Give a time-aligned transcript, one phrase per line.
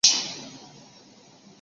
[0.03, 0.49] 乡试十四名。